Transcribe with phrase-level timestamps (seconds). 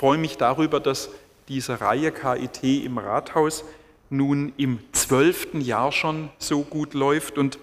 [0.00, 1.10] freue mich darüber, dass
[1.48, 3.64] diese Reihe KIT im Rathaus
[4.08, 7.58] nun im zwölften Jahr schon so gut läuft und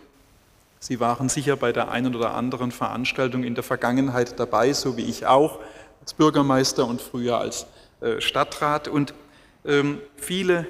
[0.80, 5.06] Sie waren sicher bei der einen oder anderen Veranstaltung in der Vergangenheit dabei, so wie
[5.06, 5.58] ich auch,
[6.00, 7.66] als Bürgermeister und früher als
[8.02, 8.88] äh, Stadtrat.
[8.88, 9.16] Und
[9.66, 10.68] ähm, viele,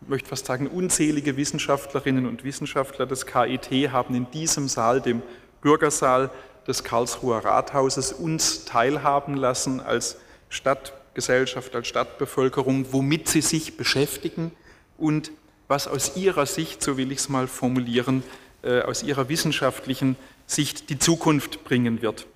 [0.00, 5.22] ich möchte fast sagen, unzählige Wissenschaftlerinnen und Wissenschaftler des KIT haben in diesem Saal, dem
[5.62, 6.30] Bürgersaal
[6.66, 10.16] des Karlsruher Rathauses, uns teilhaben lassen als
[10.48, 14.52] Stadtgesellschaft, als Stadtbevölkerung, womit sie sich beschäftigen
[14.96, 15.30] und
[15.68, 18.22] was aus ihrer Sicht, so will ich es mal formulieren,
[18.62, 20.16] äh, aus ihrer wissenschaftlichen
[20.46, 22.26] Sicht die Zukunft bringen wird.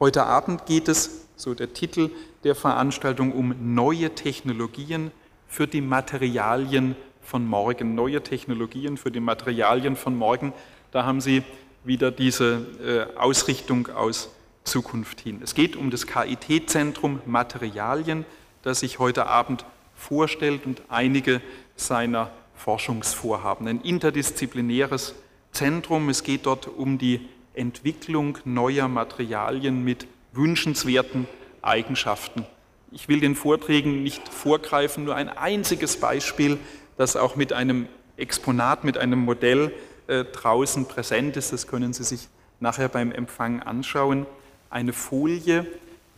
[0.00, 2.10] Heute Abend geht es, so der Titel
[2.44, 5.10] der Veranstaltung, um neue Technologien
[5.46, 7.94] für die Materialien von morgen.
[7.94, 10.52] Neue Technologien für die Materialien von morgen.
[10.90, 11.42] Da haben Sie
[11.84, 12.66] wieder diese
[13.14, 14.30] äh, Ausrichtung aus
[14.64, 15.40] Zukunft hin.
[15.42, 18.24] Es geht um das KIT-Zentrum Materialien,
[18.62, 21.40] das sich heute Abend vorstellt und einige
[21.76, 23.66] seiner Forschungsvorhaben.
[23.66, 25.14] Ein interdisziplinäres
[25.52, 26.08] Zentrum.
[26.08, 31.26] Es geht dort um die Entwicklung neuer Materialien mit wünschenswerten
[31.62, 32.46] Eigenschaften.
[32.92, 36.58] Ich will den Vorträgen nicht vorgreifen, nur ein einziges Beispiel,
[36.96, 39.72] das auch mit einem Exponat, mit einem Modell
[40.06, 41.52] äh, draußen präsent ist.
[41.52, 44.26] Das können Sie sich nachher beim Empfang anschauen.
[44.70, 45.66] Eine Folie,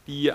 [0.07, 0.31] die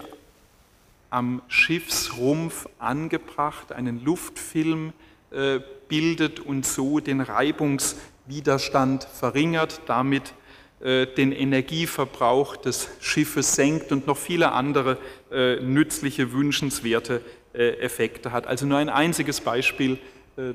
[1.11, 4.91] am Schiffsrumpf angebracht einen Luftfilm
[5.29, 7.95] äh, bildet und so den Reibungs
[8.25, 10.33] Widerstand verringert, damit
[10.79, 14.97] äh, den Energieverbrauch des Schiffes senkt und noch viele andere
[15.31, 17.21] äh, nützliche, wünschenswerte
[17.53, 18.45] Effekte hat.
[18.45, 19.97] Also nur ein einziges Beispiel,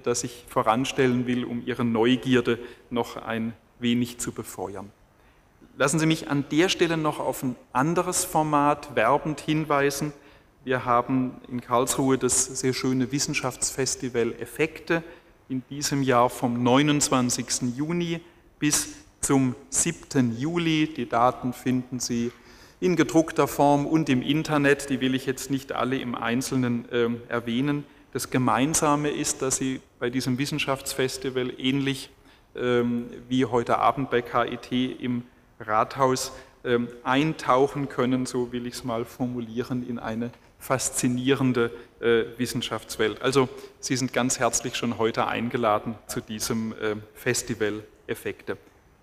[0.04, 4.92] das ich voranstellen will, um Ihre Neugierde noch ein wenig zu befeuern.
[5.82, 10.12] Lassen Sie mich an der Stelle noch auf ein anderes Format werbend hinweisen.
[10.62, 15.02] Wir haben in Karlsruhe das sehr schöne Wissenschaftsfestival Effekte
[15.48, 17.74] in diesem Jahr vom 29.
[17.76, 18.20] Juni
[18.60, 18.90] bis
[19.22, 20.38] zum 7.
[20.38, 20.88] Juli.
[20.96, 22.30] Die Daten finden Sie
[22.78, 24.88] in gedruckter Form und im Internet.
[24.88, 27.82] Die will ich jetzt nicht alle im Einzelnen äh, erwähnen.
[28.12, 32.10] Das Gemeinsame ist, dass Sie bei diesem Wissenschaftsfestival ähnlich
[32.54, 35.24] ähm, wie heute Abend bei KIT im
[35.66, 36.32] Rathaus
[36.64, 43.20] ähm, eintauchen können, so will ich es mal formulieren, in eine faszinierende äh, Wissenschaftswelt.
[43.20, 43.48] Also
[43.80, 48.56] Sie sind ganz herzlich schon heute eingeladen zu diesem äh, Festival Effekte.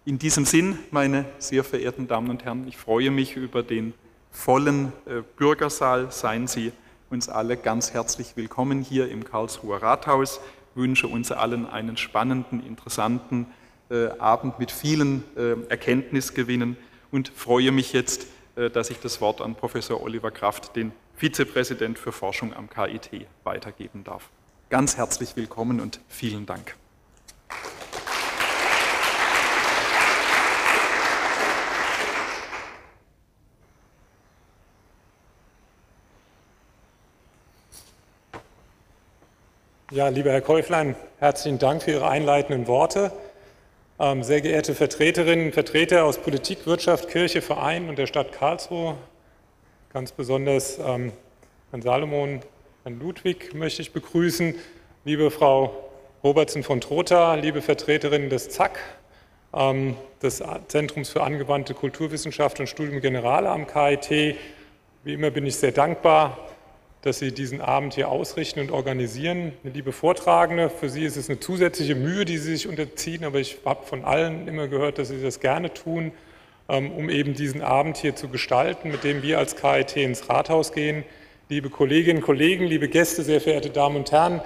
[0.06, 3.94] In diesem Sinn, meine sehr verehrten Damen und Herren, ich freue mich über den
[4.32, 6.12] vollen äh, Bürgersaal.
[6.12, 6.72] Seien Sie
[7.10, 10.40] uns alle ganz herzlich willkommen hier im Karlsruher Rathaus.
[10.72, 13.48] Ich wünsche uns allen einen spannenden, interessanten
[14.20, 16.78] Abend mit vielen äh, Erkenntnisgewinnen
[17.12, 21.98] und freue mich jetzt, äh, dass ich das Wort an Professor Oliver Kraft, den Vizepräsident
[21.98, 24.30] für Forschung am KIT, weitergeben darf.
[24.70, 26.76] Ganz herzlich willkommen und vielen Dank.
[39.92, 43.12] Ja, lieber Herr Käuflein, herzlichen Dank für Ihre einleitenden Worte.
[44.02, 48.96] Ähm, sehr geehrte Vertreterinnen und Vertreter aus Politik, Wirtschaft, Kirche, Verein und der Stadt Karlsruhe,
[49.92, 51.12] Ganz besonders ähm,
[51.72, 52.40] Herrn Salomon,
[52.84, 54.56] Herrn Ludwig möchte ich begrüßen.
[55.04, 55.90] Liebe Frau
[56.24, 58.80] Robertson von Trotha, liebe Vertreterinnen des ZAK,
[59.54, 64.38] ähm, des Zentrums für angewandte Kulturwissenschaft und Studium Generale am KIT.
[65.04, 66.38] Wie immer bin ich sehr dankbar,
[67.02, 69.54] dass Sie diesen Abend hier ausrichten und organisieren.
[69.64, 73.60] Liebe Vortragende, für Sie ist es eine zusätzliche Mühe, die Sie sich unterziehen, aber ich
[73.66, 76.12] habe von allen immer gehört, dass Sie das gerne tun.
[76.70, 80.72] Ähm, um eben diesen Abend hier zu gestalten, mit dem wir als KIT ins Rathaus
[80.72, 81.04] gehen.
[81.50, 84.40] Liebe Kolleginnen und Kollegen, liebe Gäste, sehr verehrte Damen und Herren,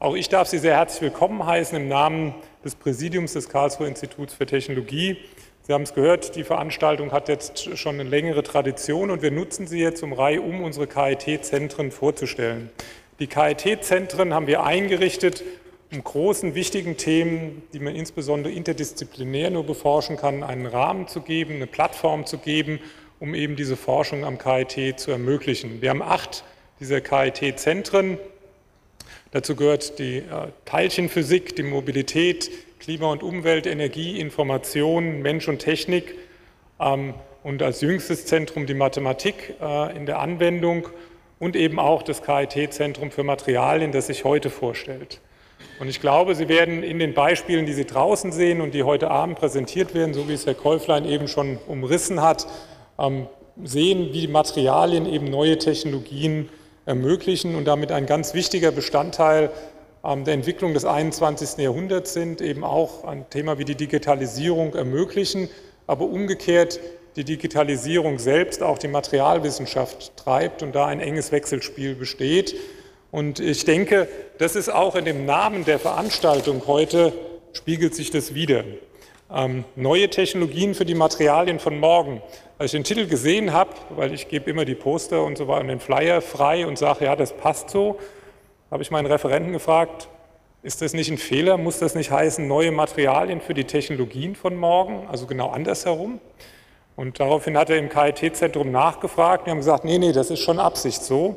[0.00, 2.34] auch ich darf Sie sehr herzlich willkommen heißen im Namen
[2.64, 5.18] des Präsidiums des Karlsruher Instituts für Technologie.
[5.62, 9.66] Sie haben es gehört, die Veranstaltung hat jetzt schon eine längere Tradition und wir nutzen
[9.66, 12.70] sie jetzt um Reihe um unsere KIT-Zentren vorzustellen.
[13.18, 15.44] Die KIT-Zentren haben wir eingerichtet,
[15.92, 21.56] um großen, wichtigen Themen, die man insbesondere interdisziplinär nur beforschen kann, einen Rahmen zu geben,
[21.56, 22.80] eine Plattform zu geben,
[23.18, 25.82] um eben diese Forschung am KIT zu ermöglichen.
[25.82, 26.44] Wir haben acht
[26.80, 28.18] dieser KIT-Zentren.
[29.32, 36.14] Dazu gehört die äh, Teilchenphysik, die Mobilität, Klima und Umwelt, Energie, Information, Mensch und Technik
[36.80, 37.12] ähm,
[37.42, 40.88] und als jüngstes Zentrum die Mathematik äh, in der Anwendung
[41.38, 45.20] und eben auch das KIT-Zentrum für Materialien, das sich heute vorstellt.
[45.78, 49.10] Und ich glaube, Sie werden in den Beispielen, die Sie draußen sehen und die heute
[49.10, 52.46] Abend präsentiert werden, so wie es Herr Käuflein eben schon umrissen hat,
[52.98, 53.26] ähm,
[53.62, 56.48] sehen, wie Materialien eben neue Technologien
[56.86, 59.50] ermöglichen und damit ein ganz wichtiger Bestandteil
[60.02, 61.58] der Entwicklung des 21.
[61.58, 65.48] Jahrhunderts sind, eben auch ein Thema wie die Digitalisierung ermöglichen,
[65.86, 66.80] aber umgekehrt
[67.16, 72.54] die Digitalisierung selbst auch die Materialwissenschaft treibt und da ein enges Wechselspiel besteht.
[73.10, 74.08] Und ich denke,
[74.38, 77.12] das ist auch in dem Namen der Veranstaltung heute,
[77.52, 78.64] spiegelt sich das wieder.
[79.32, 82.22] Ähm, neue Technologien für die Materialien von morgen.
[82.58, 85.62] Als ich den Titel gesehen habe, weil ich gebe immer die Poster und so weiter
[85.62, 87.98] und den Flyer frei und sage, ja, das passt so,
[88.70, 90.08] habe ich meinen Referenten gefragt,
[90.62, 91.56] ist das nicht ein Fehler?
[91.56, 95.06] Muss das nicht heißen, neue Materialien für die Technologien von morgen?
[95.08, 96.20] Also genau andersherum.
[96.96, 99.46] Und daraufhin hat er im KIT-Zentrum nachgefragt.
[99.46, 101.36] Wir haben gesagt, nee, nee, das ist schon Absicht so.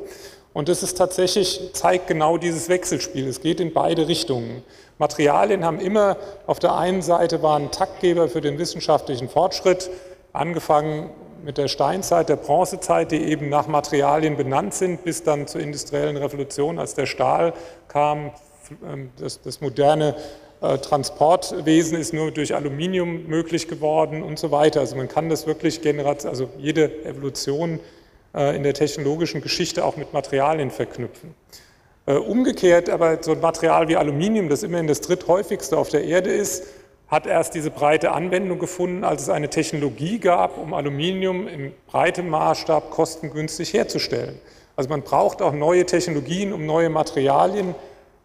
[0.52, 3.26] Und das ist tatsächlich, zeigt genau dieses Wechselspiel.
[3.26, 4.62] Es geht in beide Richtungen.
[4.98, 6.16] Materialien haben immer,
[6.46, 9.90] auf der einen Seite waren Taktgeber für den wissenschaftlichen Fortschritt,
[10.32, 11.10] angefangen
[11.44, 16.16] mit der Steinzeit, der Bronzezeit, die eben nach Materialien benannt sind, bis dann zur industriellen
[16.16, 17.52] Revolution, als der Stahl
[17.88, 18.32] kam,
[18.84, 20.16] ähm, das, das moderne
[20.62, 24.80] äh, Transportwesen ist nur durch Aluminium möglich geworden und so weiter.
[24.80, 27.80] Also man kann das wirklich generat also jede Evolution
[28.34, 31.34] äh, in der technologischen Geschichte auch mit Materialien verknüpfen.
[32.06, 36.30] Äh, umgekehrt aber so ein Material wie Aluminium, das immerhin das dritthäufigste auf der Erde
[36.30, 36.64] ist,
[37.08, 42.28] hat erst diese breite Anwendung gefunden, als es eine Technologie gab, um Aluminium in breitem
[42.28, 44.38] Maßstab kostengünstig herzustellen.
[44.76, 47.74] Also man braucht auch neue Technologien, um neue Materialien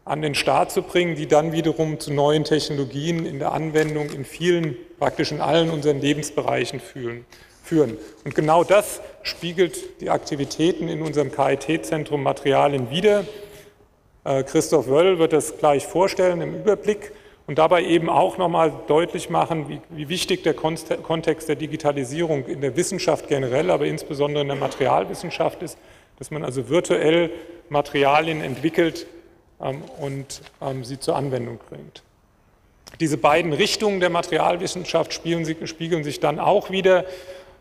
[0.05, 4.25] an den Start zu bringen, die dann wiederum zu neuen Technologien in der Anwendung in
[4.25, 7.25] vielen, praktisch in allen unseren Lebensbereichen führen.
[8.25, 13.25] Und genau das spiegelt die Aktivitäten in unserem KIT-Zentrum Materialien wider.
[14.23, 17.11] Äh, Christoph Wöll wird das gleich vorstellen im Überblick
[17.49, 22.61] und dabei eben auch nochmal deutlich machen, wie, wie, wichtig der Kontext der Digitalisierung in
[22.61, 25.75] der Wissenschaft generell, aber insbesondere in der Materialwissenschaft ist,
[26.19, 27.31] dass man also virtuell
[27.69, 29.07] Materialien entwickelt
[29.59, 32.03] ähm, und ähm, sie zur Anwendung bringt.
[32.99, 37.05] Diese beiden Richtungen der Materialwissenschaft spiegeln sich dann auch wieder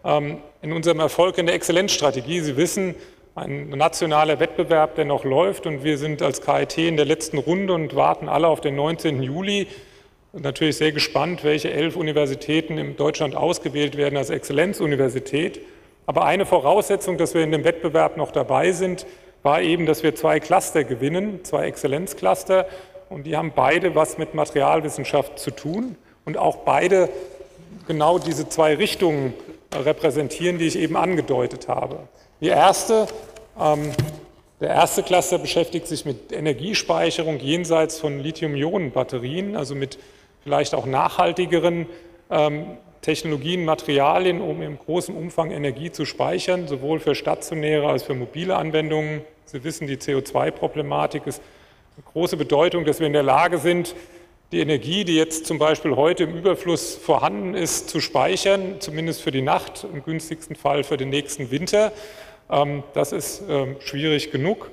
[0.04, 2.40] ähm, in unserem Erfolg in der Exzellenzstrategie.
[2.40, 2.94] Sie wissen,
[3.42, 7.74] ein nationaler Wettbewerb, der noch läuft und wir sind als KIT in der letzten Runde
[7.74, 9.22] und warten alle auf den 19.
[9.22, 9.66] Juli.
[10.32, 15.60] Natürlich sehr gespannt, welche elf Universitäten in Deutschland ausgewählt werden als Exzellenzuniversität.
[16.06, 19.06] Aber eine Voraussetzung, dass wir in dem Wettbewerb noch dabei sind,
[19.42, 22.66] war eben, dass wir zwei Cluster gewinnen, zwei Exzellenzcluster.
[23.08, 27.08] Und die haben beide was mit Materialwissenschaft zu tun und auch beide
[27.86, 29.34] genau diese zwei Richtungen
[29.74, 32.00] repräsentieren, die ich eben angedeutet habe.
[32.40, 33.08] Die erste,
[33.60, 33.90] ähm,
[34.60, 39.98] der erste Cluster beschäftigt sich mit Energiespeicherung jenseits von Lithium-Ionen-Batterien, also mit
[40.44, 41.86] vielleicht auch nachhaltigeren
[42.30, 48.14] ähm, Technologien, Materialien, um im großen Umfang Energie zu speichern, sowohl für stationäre als für
[48.14, 49.22] mobile Anwendungen.
[49.44, 51.42] Sie wissen, die CO2-Problematik ist
[51.96, 53.96] eine große Bedeutung, dass wir in der Lage sind,
[54.52, 59.32] die Energie, die jetzt zum Beispiel heute im Überfluss vorhanden ist, zu speichern, zumindest für
[59.32, 61.92] die Nacht, im günstigsten Fall für den nächsten Winter.
[62.50, 64.70] Ähm, das ist ähm, schwierig genug.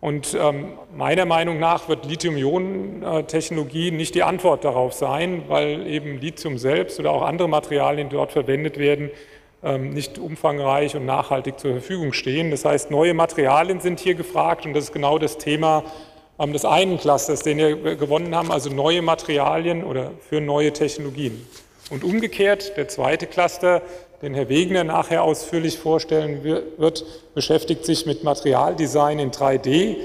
[0.00, 6.56] Und ähm, meiner Meinung nach wird Lithium-Ionen-Technologie nicht die Antwort darauf sein, weil eben Lithium
[6.56, 9.10] selbst oder auch andere Materialien, die dort verwendet werden,
[9.78, 12.50] nicht umfangreich und nachhaltig zur Verfügung stehen.
[12.50, 15.84] Das heißt, neue Materialien sind hier gefragt und das ist genau das Thema
[16.38, 21.46] des einen Clusters, den wir gewonnen haben, also neue Materialien oder für neue Technologien.
[21.90, 23.82] Und umgekehrt, der zweite Cluster
[24.22, 29.96] den Herr Wegener nachher ausführlich vorstellen wird, beschäftigt sich mit Materialdesign in 3D,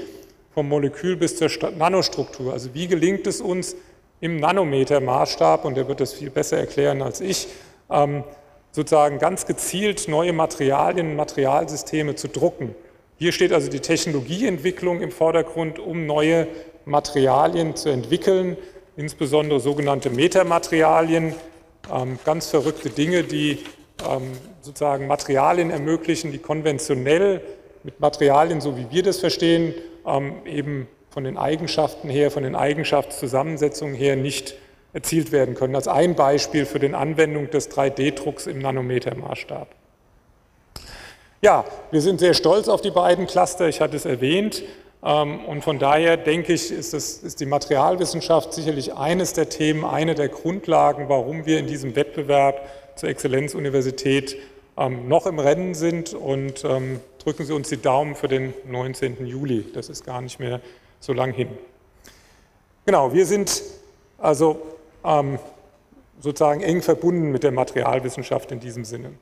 [0.54, 2.54] vom Molekül bis zur Nanostruktur.
[2.54, 3.76] Also wie gelingt es uns
[4.20, 7.48] im Nanometermaßstab, und er wird das viel besser erklären als ich,
[7.90, 8.24] ähm,
[8.72, 12.74] sozusagen ganz gezielt neue Materialien, Materialsysteme zu drucken.
[13.18, 16.46] Hier steht also die Technologieentwicklung im Vordergrund, um neue
[16.86, 18.56] Materialien zu entwickeln,
[18.96, 21.34] insbesondere sogenannte Metamaterialien,
[21.92, 23.58] ähm, ganz verrückte Dinge, die
[24.60, 27.40] sozusagen Materialien ermöglichen, die konventionell
[27.82, 29.74] mit Materialien, so wie wir das verstehen,
[30.06, 34.54] ähm, eben von den Eigenschaften her, von den Eigenschaftszusammensetzungen her nicht
[34.92, 35.74] erzielt werden können.
[35.74, 39.68] Als ein Beispiel für die Anwendung des 3D-Drucks im Nanometermaßstab.
[41.42, 44.62] Ja, wir sind sehr stolz auf die beiden Cluster, ich hatte es erwähnt.
[45.04, 49.84] Ähm, und von daher denke ich, ist, das, ist die Materialwissenschaft sicherlich eines der Themen,
[49.84, 54.36] eine der Grundlagen, warum wir in diesem Wettbewerb zur Exzellenzuniversität
[54.76, 59.26] ähm, noch im Rennen sind und ähm, drücken Sie uns die Daumen für den 19.
[59.26, 59.64] Juli.
[59.72, 60.60] Das ist gar nicht mehr
[61.00, 61.48] so lang hin.
[62.84, 63.62] Genau, wir sind
[64.18, 64.60] also
[65.04, 65.38] ähm,
[66.20, 69.12] sozusagen eng verbunden mit der Materialwissenschaft in diesem Sinne.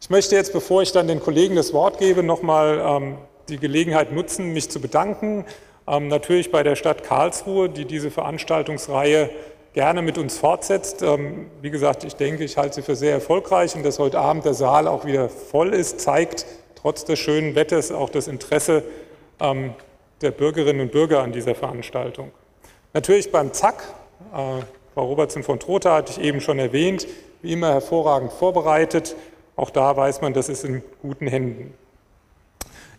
[0.00, 3.16] Ich möchte jetzt, bevor ich dann den Kollegen das Wort gebe, nochmal ähm,
[3.48, 5.44] die Gelegenheit nutzen, mich zu bedanken.
[5.86, 9.30] Ähm, natürlich bei der Stadt Karlsruhe, die diese Veranstaltungsreihe
[9.74, 11.02] gerne mit uns fortsetzt.
[11.02, 14.44] Ähm, wie gesagt, ich denke, ich halte sie für sehr erfolgreich und dass heute Abend
[14.44, 18.84] der Saal auch wieder voll ist, zeigt trotz des schönen Wetters auch das Interesse
[19.40, 19.74] ähm,
[20.22, 22.30] der Bürgerinnen und Bürger an dieser Veranstaltung.
[22.94, 23.82] Natürlich beim ZAK,
[24.32, 24.62] äh,
[24.94, 27.08] Frau Robertson von Trotha hatte ich eben schon erwähnt,
[27.42, 29.16] wie immer hervorragend vorbereitet.
[29.56, 31.74] Auch da weiß man, das ist in guten Händen.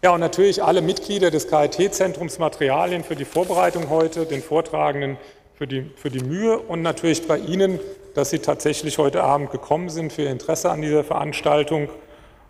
[0.03, 5.17] Ja, und natürlich alle Mitglieder des KIT-Zentrums Materialien für die Vorbereitung heute, den Vortragenden
[5.55, 7.79] für die, für die Mühe und natürlich bei Ihnen,
[8.13, 11.89] dass Sie tatsächlich heute Abend gekommen sind für Ihr Interesse an dieser Veranstaltung.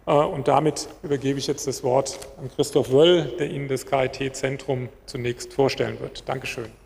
[0.06, 4.90] Äh, und damit übergebe ich jetzt das Wort an Christoph Wöll, der Ihnen das KIT-Zentrum
[5.06, 6.28] zunächst vorstellen wird.
[6.28, 6.85] Dankeschön.